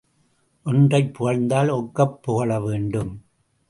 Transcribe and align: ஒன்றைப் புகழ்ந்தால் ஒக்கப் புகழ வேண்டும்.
ஒன்றைப் 0.65 1.13
புகழ்ந்தால் 1.13 1.69
ஒக்கப் 1.69 2.23
புகழ 2.23 2.59
வேண்டும். 2.59 3.13